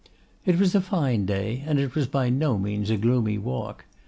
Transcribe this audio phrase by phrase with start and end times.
[0.47, 3.85] It was a fine day, and it was by no means a gloomy walk.